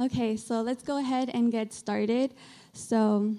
[0.00, 2.32] Okay, so let's go ahead and get started.
[2.72, 3.34] So,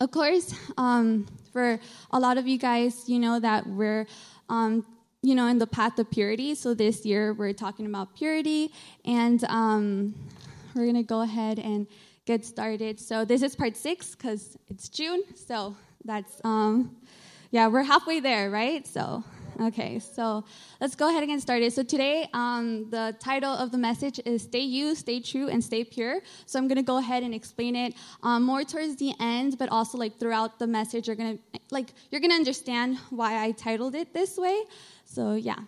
[0.00, 1.80] of course, um, for
[2.12, 4.06] a lot of you guys, you know that we're,
[4.48, 4.86] um,
[5.20, 6.54] you know, in the path of purity.
[6.54, 8.70] So this year we're talking about purity,
[9.04, 10.14] and um,
[10.76, 11.88] we're gonna go ahead and
[12.24, 13.00] get started.
[13.00, 15.24] So this is part six because it's June.
[15.34, 16.94] So that's um,
[17.50, 18.86] yeah, we're halfway there, right?
[18.86, 19.24] So
[19.60, 20.44] Okay, so
[20.80, 21.72] let's go ahead and get started.
[21.72, 25.84] So today, um, the title of the message is "Stay You, Stay True, and Stay
[25.84, 29.68] Pure." So I'm gonna go ahead and explain it um, more towards the end, but
[29.68, 31.38] also like throughout the message, you're gonna
[31.70, 34.64] like you're gonna understand why I titled it this way.
[35.04, 35.58] So yeah.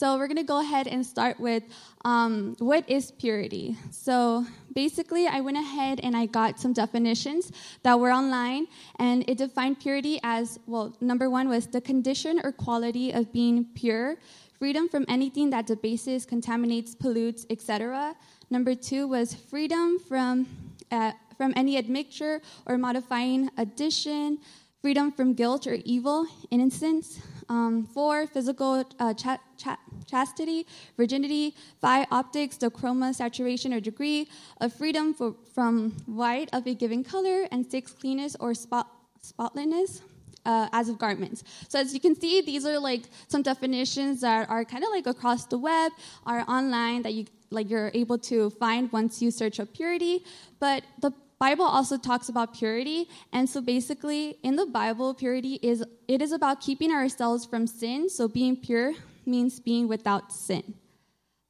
[0.00, 1.62] So we're gonna go ahead and start with
[2.06, 3.76] um, what is purity.
[3.90, 8.66] So basically, I went ahead and I got some definitions that were online,
[8.98, 10.96] and it defined purity as well.
[11.02, 14.16] Number one was the condition or quality of being pure,
[14.58, 18.16] freedom from anything that debases, contaminates, pollutes, etc.
[18.48, 20.46] Number two was freedom from
[20.90, 24.38] uh, from any admixture or modifying addition,
[24.80, 27.20] freedom from guilt or evil, innocence.
[27.50, 31.54] Um, four, physical uh, cha- cha- chastity, virginity.
[31.80, 34.28] Five, optics, the chroma, saturation, or degree
[34.60, 37.48] of freedom for, from white of a given color.
[37.50, 38.86] And six, cleanness or spot,
[39.20, 40.00] spotlessness.
[40.46, 41.44] Uh, as of garments.
[41.68, 45.06] So as you can see, these are like some definitions that are kind of like
[45.06, 45.92] across the web,
[46.24, 50.24] are online that you like you're able to find once you search up purity.
[50.58, 55.82] But the Bible also talks about purity, and so basically in the Bible, purity is
[56.06, 58.10] it is about keeping ourselves from sin.
[58.10, 58.92] So being pure
[59.24, 60.74] means being without sin.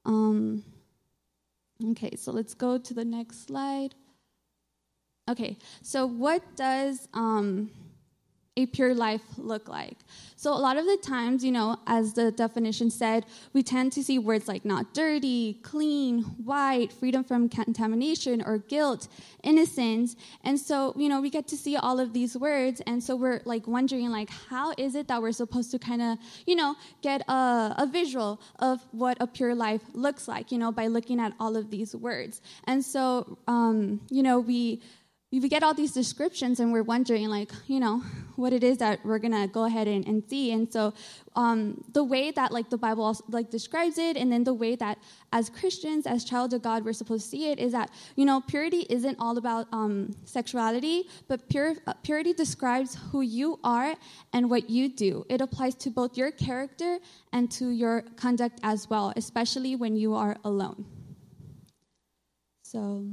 [0.05, 0.63] Um,
[1.91, 3.97] okay, so let's go to the next slide.
[5.29, 7.71] Okay, so what does um,
[8.63, 9.99] a pure life look like?
[10.37, 14.03] So, a lot of the times, you know, as the definition said, we tend to
[14.03, 19.07] see words like not dirty, clean, white, freedom from contamination or guilt,
[19.43, 20.17] innocence.
[20.43, 22.81] And so, you know, we get to see all of these words.
[22.87, 26.19] And so we're like wondering, like, how is it that we're supposed to kind of,
[26.47, 30.73] you know, get a, a visual of what a pure life looks like, you know,
[30.73, 32.41] by looking at all of these words.
[32.65, 34.81] And so, um, you know, we
[35.33, 38.03] we get all these descriptions and we're wondering like you know
[38.35, 40.51] what it is that we're gonna go ahead and, and see.
[40.51, 40.95] And so
[41.37, 44.75] um, the way that like the bible also, like describes it and then the way
[44.75, 44.99] that
[45.33, 48.41] as christians as child of god we're supposed to see it is that you know
[48.41, 53.95] purity isn't all about um, sexuality but pure, uh, purity describes who you are
[54.33, 55.25] and what you do.
[55.29, 56.99] It applies to both your character
[57.33, 60.85] and to your conduct as well especially when you are alone.
[62.63, 63.05] So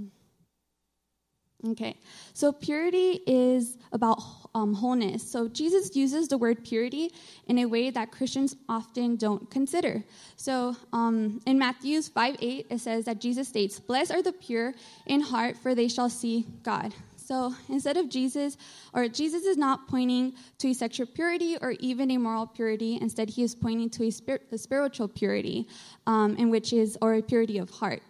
[1.71, 1.97] Okay,
[2.33, 4.21] so purity is about
[4.55, 5.29] um, wholeness.
[5.29, 7.11] So Jesus uses the word purity
[7.47, 10.03] in a way that Christians often don't consider.
[10.37, 14.73] So um, in Matthew 5 8, it says that Jesus states, Blessed are the pure
[15.05, 16.93] in heart, for they shall see God.
[17.17, 18.55] So instead of Jesus,
[18.93, 22.97] or Jesus is not pointing to a sexual purity or even a moral purity.
[23.01, 25.67] Instead, he is pointing to a, spir- a spiritual purity,
[26.05, 28.01] um, in which is, or a purity of heart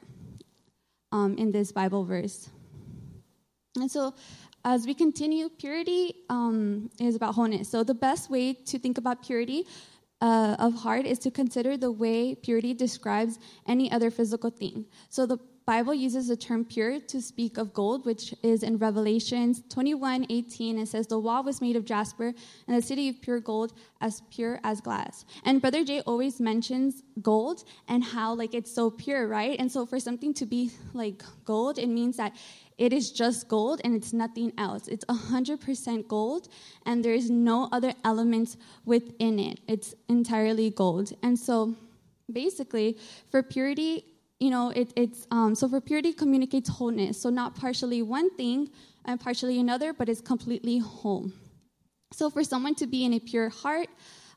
[1.11, 2.49] um, in this Bible verse.
[3.81, 4.13] And so,
[4.65, 7.69] as we continue, purity um, is about wholeness.
[7.69, 9.65] So, the best way to think about purity
[10.21, 14.85] uh, of heart is to consider the way purity describes any other physical thing.
[15.09, 19.63] So, the Bible uses the term pure to speak of gold, which is in Revelations
[19.67, 20.79] 21 18.
[20.79, 22.33] It says, The wall was made of jasper,
[22.67, 25.25] and the city of pure gold, as pure as glass.
[25.43, 29.59] And Brother Jay always mentions gold and how, like, it's so pure, right?
[29.59, 32.33] And so, for something to be like gold, it means that
[32.77, 34.87] it is just gold and it's nothing else.
[34.87, 36.47] It's 100% gold
[36.85, 38.55] and there is no other elements
[38.85, 39.59] within it.
[39.67, 41.11] It's entirely gold.
[41.21, 41.75] And so
[42.31, 42.97] basically,
[43.29, 44.05] for purity,
[44.39, 47.21] you know, it, it's um, so for purity communicates wholeness.
[47.21, 48.69] So not partially one thing
[49.05, 51.31] and partially another, but it's completely whole.
[52.13, 53.89] So for someone to be in a pure heart,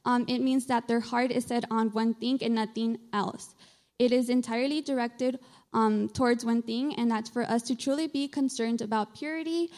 [0.05, 3.55] um, it means that their heart is set on one thing and nothing else.
[3.99, 5.39] It is entirely directed
[5.75, 9.71] um, towards one thing, and that's for us to truly be concerned about purity.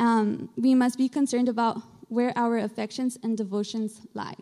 [0.00, 4.34] Um, we must be concerned about where our affections and devotions lie.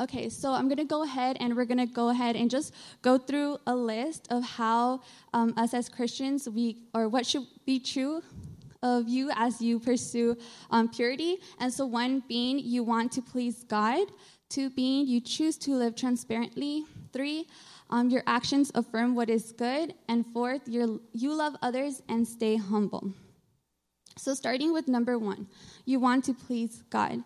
[0.00, 2.72] Okay, so I'm going to go ahead and we're going to go ahead and just
[3.02, 5.00] go through a list of how
[5.34, 8.22] um, us as Christians, we or what should be true
[8.80, 10.36] of you as you pursue
[10.70, 11.38] um, purity.
[11.58, 14.06] And so, one being you want to please God,
[14.48, 17.48] two being you choose to live transparently, three,
[17.90, 19.94] um, your actions affirm what is good.
[20.08, 23.12] And fourth, you love others and stay humble.
[24.16, 25.48] So, starting with number one,
[25.84, 27.24] you want to please God.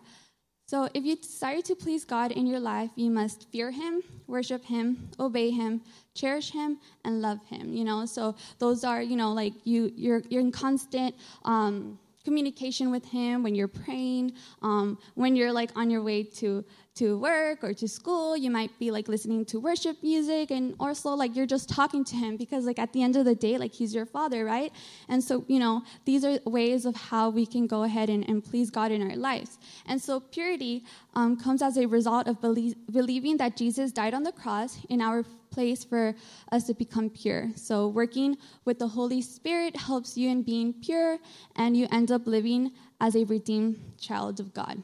[0.73, 4.65] So, if you desire to please God in your life, you must fear Him, worship
[4.65, 5.81] Him, obey Him,
[6.15, 7.71] cherish Him, and love Him.
[7.71, 11.13] You know, so those are you know like you you're you're in constant.
[11.45, 16.63] Um, communication with him when you're praying um, when you're like on your way to
[16.95, 21.09] to work or to school you might be like listening to worship music and also
[21.09, 23.73] like you're just talking to him because like at the end of the day like
[23.73, 24.71] he's your father right?
[25.09, 28.43] And so you know these are ways of how we can go ahead and, and
[28.43, 29.57] please god in our lives.
[29.87, 30.83] And so purity
[31.15, 35.01] um, comes as a result of belie- believing that jesus died on the cross in
[35.01, 35.23] our
[35.53, 36.15] place for
[36.51, 41.17] us to become pure so working with the holy spirit helps you in being pure
[41.55, 44.81] and you end up living as a redeemed child of god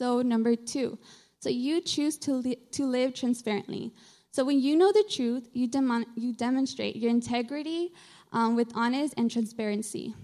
[0.00, 0.98] so, number two,
[1.40, 3.92] so you choose to, li- to live transparently.
[4.30, 7.92] So, when you know the truth, you, demon- you demonstrate your integrity
[8.32, 10.14] um, with honest and transparency.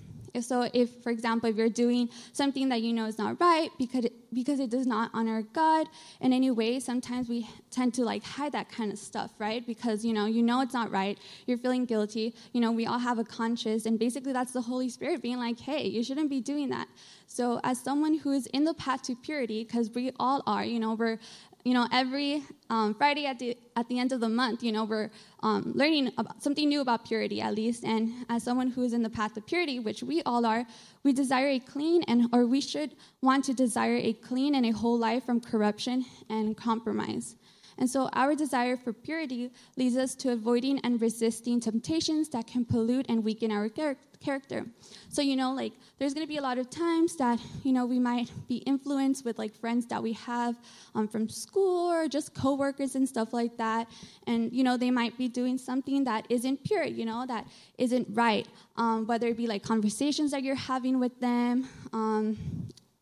[0.42, 4.04] So, if, for example, if you're doing something that you know is not right because
[4.04, 5.86] it, because it does not honor God
[6.20, 9.66] in any way, sometimes we tend to like hide that kind of stuff, right?
[9.66, 11.18] Because you know, you know it's not right.
[11.46, 12.34] You're feeling guilty.
[12.52, 15.58] You know, we all have a conscience, and basically that's the Holy Spirit being like,
[15.58, 16.88] "Hey, you shouldn't be doing that."
[17.26, 20.78] So, as someone who is in the path to purity, because we all are, you
[20.78, 21.18] know, we're
[21.66, 24.84] you know, every um, Friday at the at the end of the month, you know,
[24.84, 25.10] we're
[25.42, 27.82] um, learning about something new about purity, at least.
[27.82, 30.64] And as someone who is in the path of purity, which we all are,
[31.02, 34.70] we desire a clean and, or we should want to desire a clean and a
[34.70, 37.34] whole life from corruption and compromise.
[37.78, 42.64] And so our desire for purity leads us to avoiding and resisting temptations that can
[42.64, 44.66] pollute and weaken our character.
[45.08, 47.84] So, you know, like there's going to be a lot of times that, you know,
[47.84, 50.56] we might be influenced with like friends that we have
[50.94, 53.88] um, from school or just coworkers and stuff like that.
[54.26, 57.46] And, you know, they might be doing something that isn't pure, you know, that
[57.76, 58.48] isn't right.
[58.76, 62.38] Um, whether it be like conversations that you're having with them, um,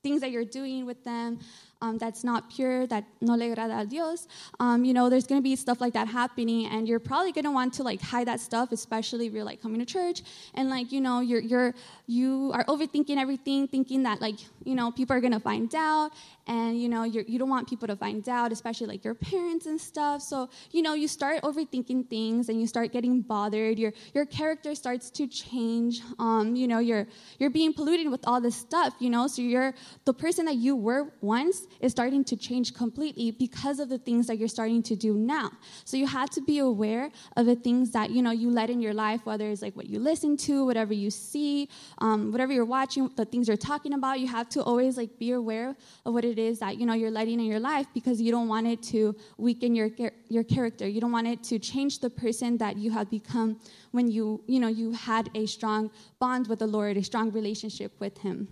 [0.03, 1.39] things that you're doing with them,
[1.85, 4.27] um, that's not pure, that no le agrada a Dios,
[4.59, 7.45] um, you know, there's going to be stuff like that happening, and you're probably going
[7.45, 10.23] to want to like hide that stuff, especially if you're like coming to church
[10.55, 11.75] and like you know you're you're
[12.07, 16.11] you are overthinking everything, thinking that like you know people are going to find out,
[16.47, 19.67] and you know you're, you don't want people to find out, especially like your parents
[19.67, 20.23] and stuff.
[20.23, 23.79] So you know you start overthinking things, and you start getting bothered.
[23.79, 26.01] Your your character starts to change.
[26.19, 27.07] Um, you know you're
[27.39, 28.95] you're being polluted with all this stuff.
[28.99, 33.31] You know, so you're the person that you were once is starting to change completely
[33.31, 35.51] because of the things that you're starting to do now.
[35.85, 38.81] So you have to be aware of the things that you know you let in
[38.81, 41.69] your life, whether it's like what you listen to, whatever you see,
[41.99, 44.21] um, whatever you're watching, the things you're talking about.
[44.21, 47.11] You have to always like be aware of what it is that you know you're
[47.11, 49.91] letting in your life because you don't want it to weaken your
[50.29, 50.87] your character.
[50.87, 53.59] You don't want it to change the person that you have become
[53.93, 57.93] when you you know you had a strong bond with the Lord, a strong relationship
[58.01, 58.49] with Him.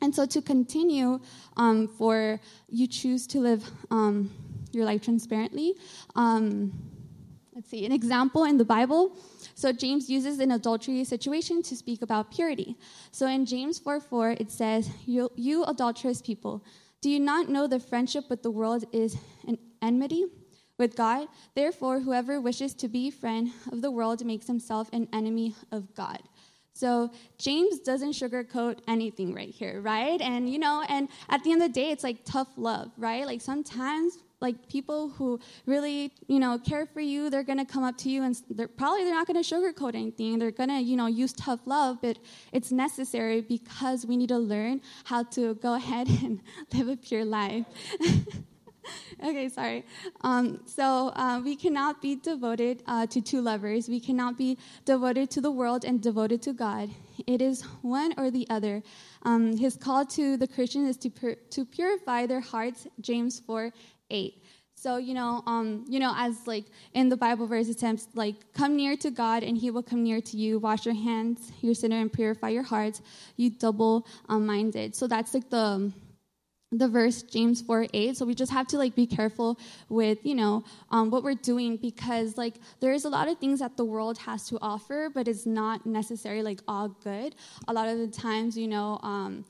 [0.00, 1.20] And so to continue,
[1.56, 4.30] um, for you choose to live um,
[4.72, 5.74] your life transparently.
[6.14, 6.72] Um,
[7.54, 9.16] let's see, an example in the Bible.
[9.54, 12.76] So James uses an adultery situation to speak about purity.
[13.10, 16.64] So in James 4 4, it says, you, you adulterous people,
[17.02, 19.16] do you not know the friendship with the world is
[19.46, 20.26] an enmity
[20.78, 21.28] with God?
[21.54, 26.20] Therefore, whoever wishes to be friend of the world makes himself an enemy of God.
[26.80, 30.18] So James doesn't sugarcoat anything right here, right?
[30.18, 33.26] And you know, and at the end of the day, it's like tough love, right?
[33.26, 37.84] Like sometimes like people who really you know care for you they're going to come
[37.84, 40.80] up to you and they're probably they're not going to sugarcoat anything they're going to
[40.80, 42.18] you know use tough love but
[42.50, 46.40] it's necessary because we need to learn how to go ahead and
[46.72, 47.66] live a pure life
[49.24, 49.84] okay, sorry.
[50.22, 53.88] Um, so uh, we cannot be devoted uh, to two lovers.
[53.88, 56.90] We cannot be devoted to the world and devoted to God.
[57.26, 58.82] It is one or the other.
[59.22, 63.72] Um, his call to the Christian is to, pur- to purify their hearts, James 4
[64.10, 64.42] 8.
[64.74, 68.76] So you know, um, you know, as like in the Bible verse, says like, "Come
[68.76, 70.58] near to God, and He will come near to you.
[70.58, 73.02] Wash your hands, your sinner, and purify your hearts,
[73.36, 75.92] you double-minded." So that's like the
[76.72, 79.58] the verse james 4 8 so we just have to like be careful
[79.88, 83.76] with you know um, what we're doing because like there's a lot of things that
[83.76, 87.34] the world has to offer but it's not necessarily like all good.
[87.68, 89.44] A lot of the times you know um,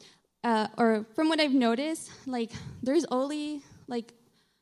[0.45, 2.51] uh, or from what i've noticed like
[2.83, 4.15] there's only like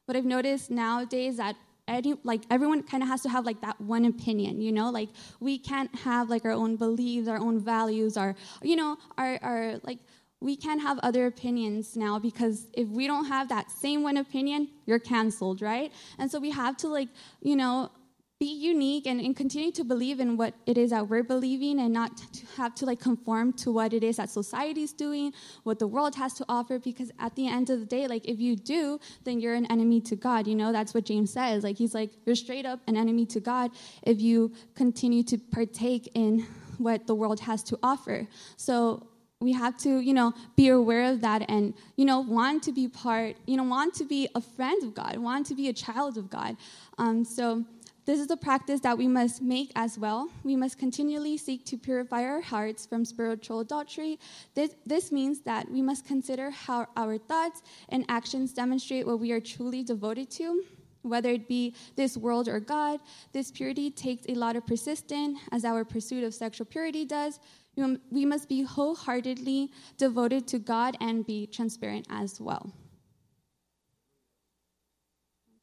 [0.06, 1.54] what i've noticed nowadays that
[1.86, 4.90] any, like everyone kind of has to have like that one opinion you know?
[4.90, 5.08] Like
[5.40, 9.80] we can't have like our own beliefs our own values our you know our, our
[9.84, 9.98] like
[10.40, 14.68] we can't have other opinions now because if we don't have that same one opinion,
[14.86, 15.92] you're canceled, right?
[16.18, 17.08] And so we have to like,
[17.42, 17.90] you know,
[18.38, 21.92] be unique and, and continue to believe in what it is that we're believing and
[21.92, 25.32] not to have to like conform to what it is that society's doing
[25.64, 28.38] what the world has to offer because at the end of the day like if
[28.38, 30.70] you do then you're an enemy to god you know?
[30.70, 31.64] That's what james says.
[31.64, 33.72] Like he's like you're straight up an enemy to god
[34.04, 36.46] if you continue to partake in
[36.78, 38.28] what the world has to offer.
[38.56, 39.08] So
[39.40, 42.88] we have to you know be aware of that and you know want to be
[42.88, 46.18] part you know want to be a friend of god want to be a child
[46.18, 46.56] of god
[46.98, 47.64] um, so
[48.08, 50.30] this is a practice that we must make as well.
[50.42, 54.18] We must continually seek to purify our hearts from spiritual adultery.
[54.54, 59.30] This, this means that we must consider how our thoughts and actions demonstrate what we
[59.32, 60.64] are truly devoted to,
[61.02, 63.00] whether it be this world or God.
[63.34, 67.38] This purity takes a lot of persistence, as our pursuit of sexual purity does.
[68.10, 72.72] We must be wholeheartedly devoted to God and be transparent as well.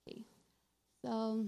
[0.08, 0.24] Okay,
[1.04, 1.46] so.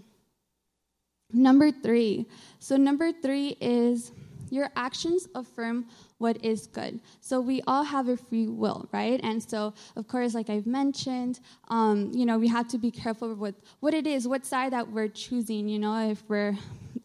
[1.34, 2.26] Number three.
[2.60, 4.14] So, number three is
[4.50, 5.86] your actions affirm
[6.20, 7.00] what is good.
[7.22, 9.20] So we all have a free will, right?
[9.24, 13.34] And so, of course, like I've mentioned, um, you know, we have to be careful
[13.36, 15.68] with what it is, what side that we're choosing.
[15.68, 16.58] You know, if we're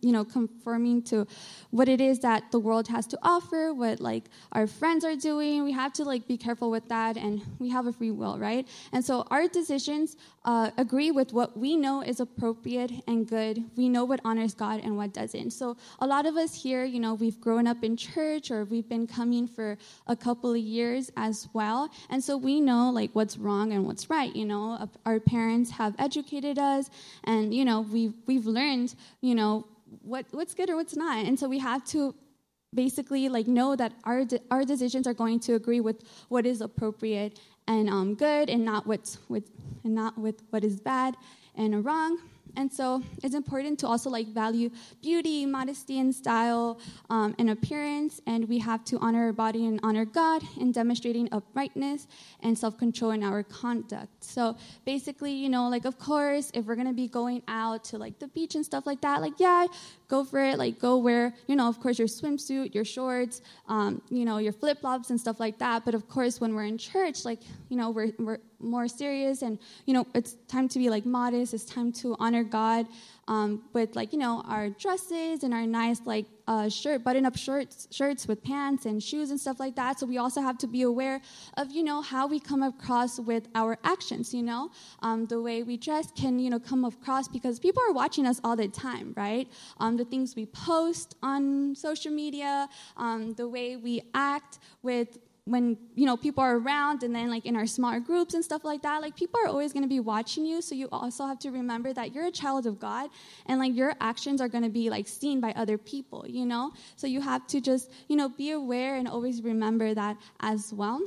[0.02, 1.26] you know, conforming to
[1.70, 5.62] what it is that the world has to offer, what like our friends are doing.
[5.62, 8.66] We have to like be careful with that, and we have a free will, right?
[8.92, 13.62] And so our decisions uh, agree with what we know is appropriate and good.
[13.76, 15.52] We know what honors God and what doesn't.
[15.52, 18.88] So a lot of us here, you know, we've grown up in church or we've
[18.88, 19.78] been coming for
[20.08, 24.10] a couple of years as well, and so we know like what's wrong and what's
[24.10, 24.34] right.
[24.34, 26.90] You know, our parents have educated us,
[27.22, 29.66] and you know, we've we've learned, you know
[30.00, 31.26] what, what's good or what's not.
[31.26, 32.14] And so we have to
[32.74, 36.60] basically like know that our, de- our decisions are going to agree with what is
[36.60, 39.50] appropriate and um, good and not what's with
[39.84, 41.16] and not with what is bad
[41.54, 42.18] and wrong
[42.56, 44.70] and so it's important to also like value
[45.00, 48.20] beauty, modesty, and style um, and appearance.
[48.26, 52.06] And we have to honor our body and honor God in demonstrating uprightness
[52.40, 54.22] and self control in our conduct.
[54.22, 57.98] So basically, you know, like, of course, if we're going to be going out to
[57.98, 59.66] like the beach and stuff like that, like, yeah,
[60.12, 60.58] go for it.
[60.58, 64.52] Like, go wear, you know, of course, your swimsuit, your shorts, um, you know, your
[64.52, 65.86] flip flops and stuff like that.
[65.86, 67.40] But of course, when we're in church, like,
[67.70, 71.52] you know, we're, we're more serious and you know it's time to be like modest
[71.52, 72.86] it's time to honor god
[73.26, 77.36] um, with like you know our dresses and our nice like uh, shirt button up
[77.36, 79.98] shirts shirts with pants and shoes and stuff like that.
[79.98, 81.20] So we also have to be aware
[81.56, 84.70] of you know how we come across with our actions you know?
[85.00, 88.40] Um, the way we dress can you know come across because people are watching us
[88.44, 89.48] all the time right?
[89.78, 95.76] Um, the things we post on social media um, the way we act with when
[95.96, 98.82] you know people are around and then like in our smaller groups and stuff like
[98.82, 100.62] that like people are always going to be watching you.
[100.62, 103.10] So you also have to remember that you're a child of god
[103.46, 106.72] and like your actions are going to be like seen by other people you know?
[106.96, 111.00] So you have to just you know be aware and always remember that as well.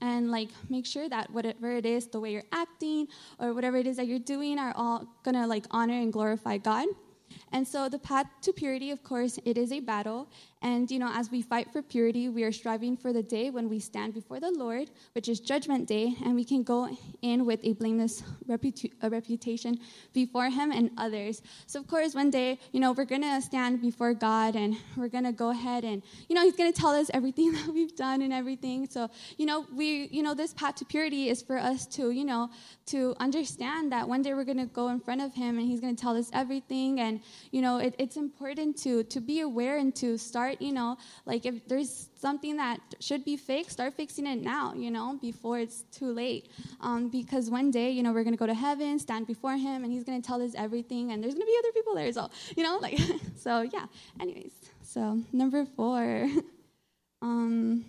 [0.00, 3.86] And like make sure that whatever it is the way you're acting or whatever it
[3.86, 6.86] is that you're doing are all gonna like honor and glorify god.
[7.52, 10.28] And so the path to purity, of course, it is a battle.
[10.62, 13.68] And, you know, as we fight for purity, we are striving for the day when
[13.68, 16.88] we stand before the Lord, which is Judgment Day, and we can go
[17.20, 19.78] in with a blameless reputa- a reputation
[20.14, 21.42] before Him and others.
[21.66, 25.08] So, of course, one day, you know, we're going to stand before God and we're
[25.08, 27.94] going to go ahead and, you know, He's going to tell us everything that we've
[27.94, 28.88] done and everything.
[28.88, 32.24] So, you know, we, you know, this path to purity is for us to, you
[32.24, 32.48] know,
[32.86, 35.80] to understand that one day we're going to go in front of Him and He's
[35.80, 36.98] going to tell us everything.
[36.98, 37.20] And,
[37.50, 40.96] you know, it, it's important to, to be aware and to start start, you know,
[41.24, 45.58] like if there's something that should be fixed, start fixing it now, you know, before
[45.58, 46.50] it's too late.
[46.80, 49.84] Um, because one day, you know, we're going to go to heaven, stand before Him,
[49.84, 52.06] and He's going to tell us everything, and there's going to be other people there
[52.06, 52.98] as well, you know, like,
[53.36, 53.86] so yeah.
[54.20, 56.28] Anyways, so number four.
[57.22, 57.84] um,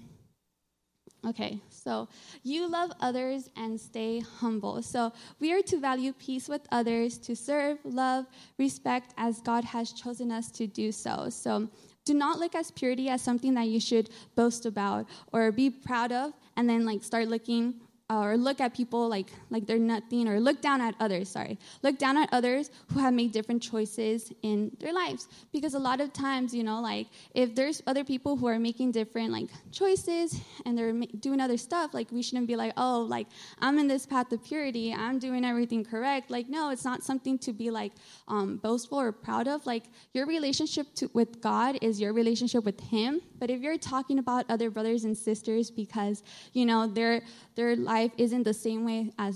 [1.25, 2.07] Okay, so
[2.43, 4.81] you love others and stay humble.
[4.81, 5.11] So
[5.41, 8.25] we are to value peace with others, to serve, love,
[8.57, 11.27] respect as God has chosen us to do so.
[11.29, 11.69] So
[12.07, 16.11] do not look at purity as something that you should boast about or be proud
[16.11, 17.75] of and then like start looking
[18.09, 21.59] or look at people like like they're nothing or look down at others sorry.
[21.83, 25.27] Look down at others who have made different choices in their lives.
[25.51, 28.91] Because a lot of times you know like if there's other people who are making
[28.91, 33.27] different like choices and they're doing other stuff like we shouldn't be like oh like
[33.59, 34.93] i'm in this path of purity.
[34.93, 36.31] I'm doing everything correct.
[36.31, 37.91] Like no it's not something to be like
[38.27, 39.65] um, boastful or proud of.
[39.65, 39.83] Like
[40.13, 43.21] your relationship to, with god is your relationship with him.
[43.37, 46.23] But if you're talking about other brothers and sisters because
[46.53, 47.21] you know their
[47.55, 49.35] their life life isn't the same way as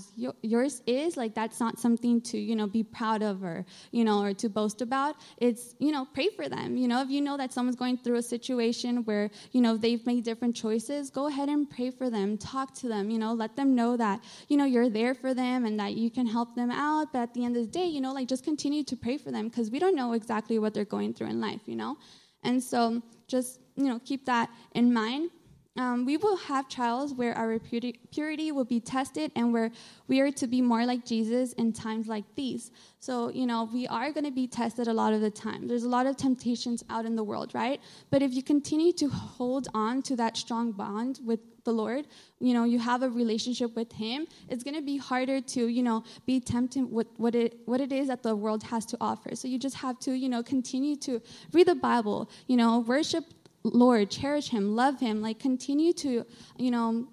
[0.54, 3.58] yours is, like that's not something to, you know, be proud of or,
[3.98, 5.12] you know, or to boast about.
[5.46, 6.68] It's, you know, pray for them.
[6.82, 10.04] You know, if you know that someone's going through a situation where, you know, they've
[10.10, 12.28] made different choices, go ahead and pray for them.
[12.54, 14.18] Talk to them, you know, let them know that,
[14.50, 17.06] you know, you're there for them and that you can help them out.
[17.12, 19.30] But at the end of the day, you know, like just continue to pray for
[19.36, 21.96] them because we don't know exactly what they're going through in life, you know?
[22.42, 22.80] And so
[23.28, 24.50] just, you know, keep that
[24.80, 25.30] in mind.
[25.76, 29.70] Um, we will have trials where our purity will be tested and where
[30.06, 32.70] we are to be more like Jesus in times like these.
[33.00, 35.66] So, you know, we are going to be tested a lot of the time.
[35.66, 37.80] There's a lot of temptations out in the world, right?
[38.10, 42.06] But if you continue to hold on to that strong bond with the Lord,
[42.38, 45.82] you know, you have a relationship with Him, it's going to be harder to, you
[45.82, 49.34] know, be tempted with what it, what it is that the world has to offer.
[49.34, 53.24] So you just have to, you know, continue to read the Bible, you know, worship
[53.64, 56.26] Lord, cherish him, love him, like continue to,
[56.56, 57.08] you know,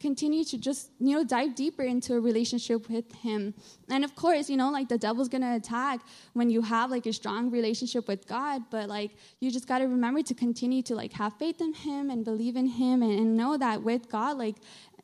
[0.00, 3.54] continue to just, you know, dive deeper into a relationship with him.
[3.90, 6.00] And of course, you know, like the devil's going to attack
[6.32, 9.84] when you have like a strong relationship with God, but like you just got to
[9.84, 13.36] remember to continue to like have faith in him and believe in him and, and
[13.36, 14.56] know that with God, like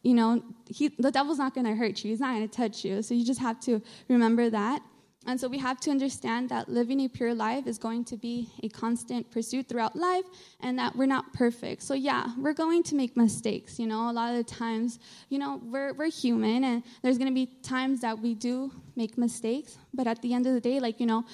[0.03, 2.11] you know, he, the devil's not going to hurt you.
[2.11, 3.03] He's not going to touch you.
[3.03, 4.81] So you just have to remember that.
[5.27, 8.49] And so we have to understand that living a pure life is going to be
[8.63, 10.25] a constant pursuit throughout life
[10.61, 11.83] and that we're not perfect.
[11.83, 13.79] So, yeah, we're going to make mistakes.
[13.79, 17.31] You know, a lot of the times, you know, we're, we're human and there's going
[17.31, 19.79] to be times that we do make mistakes.
[19.97, 21.25] But at the end of the day, like, you know,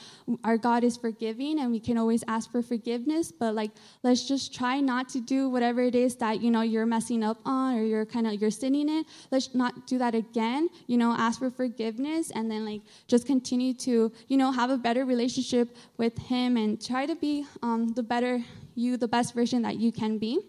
[0.45, 3.33] our God is forgiving and we can always ask for forgiveness.
[3.33, 6.87] But, like, let's just try not to do whatever it is that, you know, you're
[6.87, 9.04] messing up on or you're kind of, you're sinning in.
[9.31, 10.69] Let's not do that again.
[10.87, 14.78] You know, ask for forgiveness and then, like, just continue to, you know, have a
[14.78, 18.42] better relationship with Him and try to be um, the better
[18.75, 20.40] you, the best version that you can be.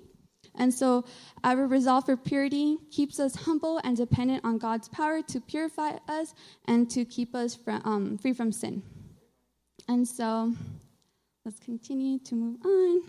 [0.56, 1.06] And so,
[1.44, 6.36] our resolve for purity keeps us humble and dependent on God's power to purify us
[6.66, 8.84] and to keep us from, um, free from sin.
[9.88, 10.54] And so,
[11.44, 13.02] let's continue to move on.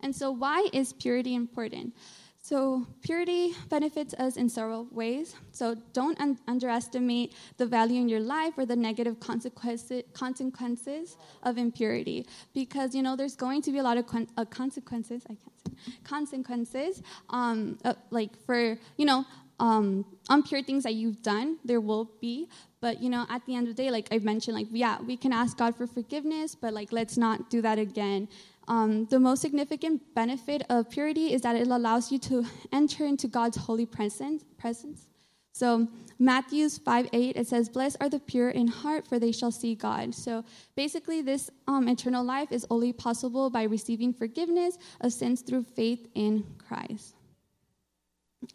[0.00, 1.94] And so, why is purity important?
[2.42, 5.34] So, purity benefits us in several ways.
[5.52, 11.58] So, don't un- underestimate the value in your life or the negative consequences, consequences of
[11.58, 12.26] impurity.
[12.54, 15.76] Because, you know, there's going to be a lot of con- uh, consequences, I can't
[15.76, 19.26] say, consequences, um, uh, like for, you know,
[19.60, 22.48] um, unpure things that you've done, there will be.
[22.80, 25.18] But, you know, at the end of the day, like I've mentioned, like, yeah, we
[25.18, 28.28] can ask God for forgiveness, but, like, let's not do that again.
[28.68, 33.26] Um, the most significant benefit of purity is that it allows you to enter into
[33.28, 34.44] God's holy presence.
[34.58, 35.06] presence.
[35.52, 39.50] So Matthew's 5 8, it says, Blessed are the pure in heart, for they shall
[39.50, 40.14] see God.
[40.14, 40.44] So
[40.76, 46.06] basically, this um, eternal life is only possible by receiving forgiveness of sins through faith
[46.14, 47.14] in Christ.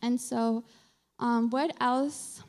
[0.02, 0.64] And so,
[1.20, 2.42] um, what else?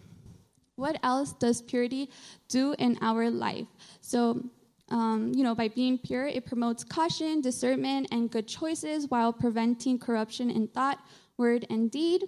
[0.76, 2.10] What else does purity
[2.48, 3.66] do in our life?
[4.02, 4.44] So
[4.88, 9.98] um, you know, by being pure, it promotes caution, discernment, and good choices while preventing
[9.98, 10.98] corruption in thought,
[11.36, 12.24] word, and deed.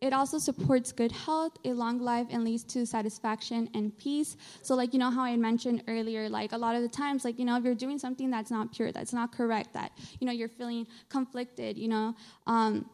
[0.00, 4.36] It also supports good health, a long life, and leads to satisfaction and peace.
[4.62, 7.38] So, like, you know, how I mentioned earlier, like, a lot of the times, like,
[7.38, 10.32] you know, if you're doing something that's not pure, that's not correct, that, you know,
[10.32, 12.14] you're feeling conflicted, you know,
[12.46, 12.86] um,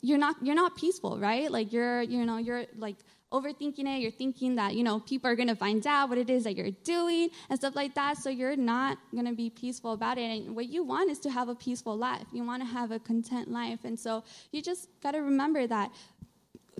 [0.00, 2.96] you're not you're not peaceful right like you're you know you're like
[3.32, 4.00] overthinking it.
[4.00, 6.56] You're thinking that, you know, people are going to find out what it is that
[6.56, 8.16] you're doing and stuff like that.
[8.16, 10.22] So you're not going to be peaceful about it.
[10.22, 12.24] And what you want is to have a peaceful life.
[12.32, 13.80] You want to have a content life.
[13.84, 15.92] And so you just got to remember that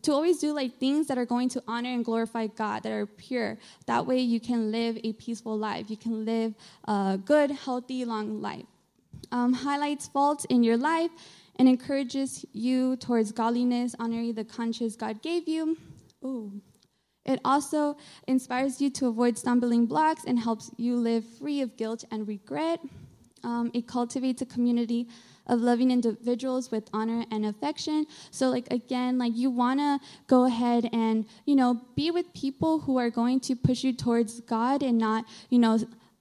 [0.02, 3.06] to always do like things that are going to honor and glorify God, that are
[3.06, 3.58] pure.
[3.86, 5.90] That way you can live a peaceful life.
[5.90, 8.66] You can live a good, healthy, long life.
[9.32, 11.10] Um, highlights faults in your life
[11.56, 15.76] and encourages you towards godliness, honoring the conscience God gave you.
[16.24, 16.60] Ooh.
[17.24, 22.04] It also inspires you to avoid stumbling blocks and helps you live free of guilt
[22.10, 22.80] and regret.
[23.44, 25.08] Um, it cultivates a community
[25.46, 28.06] of loving individuals with honor and affection.
[28.30, 32.80] So, like, again, like you want to go ahead and, you know, be with people
[32.80, 35.78] who are going to push you towards God and not, you know,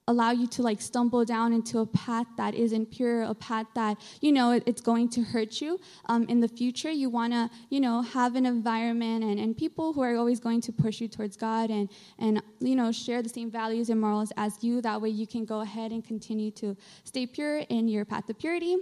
[0.08, 3.94] allow you to like stumble down into a path that isn't pure, a path that,
[4.20, 6.90] you know, it, it's going to hurt you um, in the future.
[6.90, 10.62] You want to, you know, have an environment and, and people who are always going
[10.62, 14.32] to push you towards God and, and, you know, share the same values and morals
[14.36, 14.80] as you.
[14.80, 18.38] That way you can go ahead and continue to stay pure in your path of
[18.38, 18.76] purity.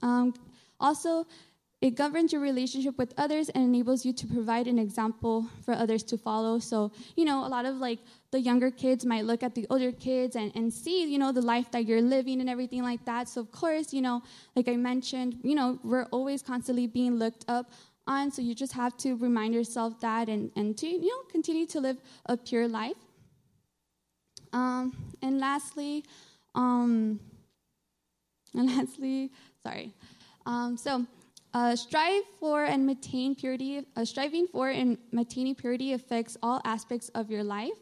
[0.00, 0.32] Um,
[0.80, 1.26] also,
[1.80, 6.02] it governs your relationship with others and enables you to provide an example for others
[6.02, 6.58] to follow.
[6.58, 8.00] So, you know, a lot of like
[8.32, 11.40] the younger kids might look at the older kids and, and see, you know, the
[11.40, 13.28] life that you're living and everything like that.
[13.28, 14.22] So, of course, you know,
[14.56, 17.70] like I mentioned, you know, we're always constantly being looked up
[18.08, 18.32] on.
[18.32, 21.78] So you just have to remind yourself that and, and to, you know, continue to
[21.78, 22.96] live a pure life.
[24.52, 26.04] Um, and lastly,
[26.56, 27.20] um,
[28.54, 29.30] and lastly,
[29.62, 29.92] sorry.
[30.44, 31.06] Um, so,
[31.58, 33.84] uh, strive for and maintain purity.
[33.96, 37.78] Uh, striving for and maintaining purity affects all aspects of your life.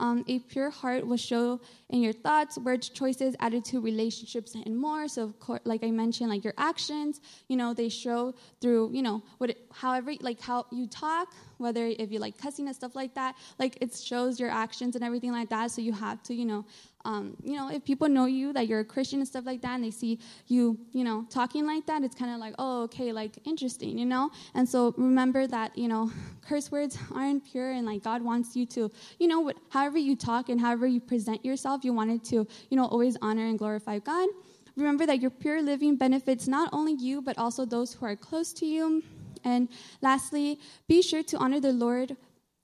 [0.00, 5.06] Um, a pure heart will show in your thoughts, words, choices, attitude, relationships, and more.
[5.06, 9.02] So, of course, like I mentioned, like your actions, you know, they show through, you
[9.02, 13.14] know, what, however, like how you talk, whether if you like cussing and stuff like
[13.14, 15.70] that, like it shows your actions and everything like that.
[15.70, 16.64] So you have to, you know,
[17.04, 19.74] um, you know, if people know you that you're a Christian and stuff like that,
[19.74, 23.12] and they see you, you know, talking like that, it's kind of like, oh, okay,
[23.12, 24.30] like interesting, you know.
[24.54, 26.10] And so remember that, you know,
[26.42, 30.16] curse words aren't pure, and like God wants you to, you know, what, however you
[30.16, 33.98] talk and however you present yourself, you wanted to, you know, always honor and glorify
[33.98, 34.28] God.
[34.76, 38.52] Remember that your pure living benefits not only you but also those who are close
[38.54, 39.02] to you.
[39.44, 39.68] And
[40.00, 42.16] lastly, be sure to honor the Lord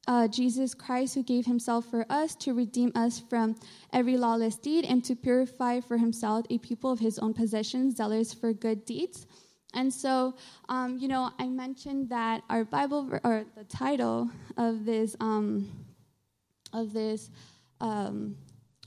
[0.08, 3.54] uh, Jesus Christ, who gave himself for us to redeem us from
[3.92, 8.32] every lawless deed and to purify for himself a people of his own possession, zealous
[8.32, 9.26] for good deeds.
[9.74, 10.34] And so,
[10.70, 15.70] um, you know, I mentioned that our Bible, or the title of this, um,
[16.72, 17.30] of this,
[17.82, 18.34] um,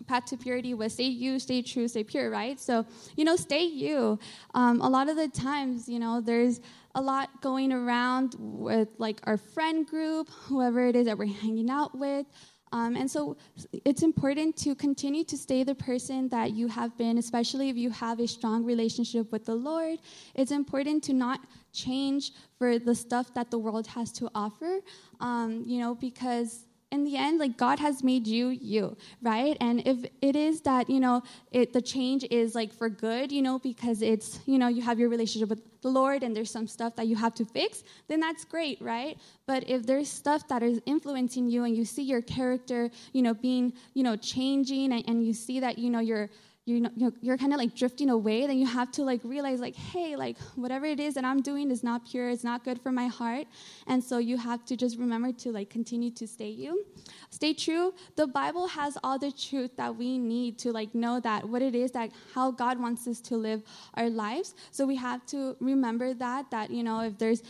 [0.07, 2.59] path to purity was stay you, stay true, stay pure, right?
[2.59, 2.83] So,
[3.15, 4.17] you know, stay you.
[4.55, 6.61] Um, a lot of the times, you know, there's
[6.95, 11.69] a lot going around with like our friend group, whoever it is that we're hanging
[11.69, 12.25] out with.
[12.73, 13.35] Um, and so
[13.83, 17.89] it's important to continue to stay the person that you have been, especially if you
[17.89, 19.99] have a strong relationship with the Lord.
[20.35, 21.41] It's important to not
[21.73, 24.79] change for the stuff that the world has to offer,
[25.19, 29.55] um, you know, because in the end, like God has made you you, right?
[29.61, 33.41] And if it is that, you know, it the change is like for good, you
[33.41, 36.67] know, because it's, you know, you have your relationship with the Lord and there's some
[36.67, 39.17] stuff that you have to fix, then that's great, right?
[39.47, 43.33] But if there's stuff that is influencing you and you see your character, you know,
[43.33, 46.29] being, you know, changing and, and you see that, you know, you're
[46.65, 49.59] you know, you're, you're kind of like drifting away, then you have to like realize
[49.59, 52.79] like, hey, like whatever it is that I'm doing is not pure, it's not good
[52.81, 53.47] for my heart.
[53.87, 56.85] And so you have to just remember to like continue to stay you.
[57.31, 57.93] Stay true.
[58.15, 61.73] The Bible has all the truth that we need to like know that what it
[61.73, 63.63] is that how God wants us to live
[63.95, 64.53] our lives.
[64.71, 67.41] So we have to remember that, that, you know, if there's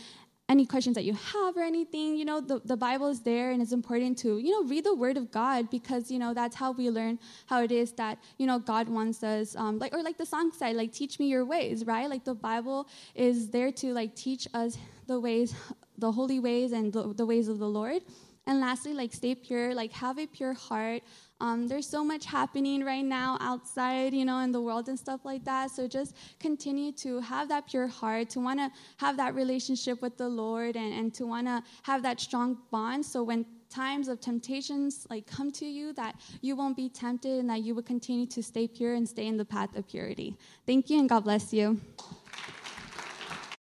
[0.48, 3.62] any questions that you have or anything, you know, the, the Bible is there and
[3.62, 6.72] it's important to, you know, read the Word of God because, you know, that's how
[6.72, 10.18] we learn how it is that, you know, God wants us, um, like, or like
[10.18, 12.08] the song said, like, teach me your ways, right?
[12.10, 14.76] Like, the Bible is there to, like, teach us
[15.06, 15.54] the ways,
[15.98, 18.02] the holy ways and the, the ways of the Lord.
[18.46, 21.02] And lastly, like, stay pure, like, have a pure heart.
[21.42, 25.20] Um, there's so much happening right now outside, you know, in the world and stuff
[25.24, 25.72] like that.
[25.72, 30.16] So just continue to have that pure heart, to want to have that relationship with
[30.16, 33.04] the Lord, and, and to want to have that strong bond.
[33.04, 37.50] So when times of temptations like come to you, that you won't be tempted, and
[37.50, 40.36] that you will continue to stay pure and stay in the path of purity.
[40.64, 41.80] Thank you, and God bless you.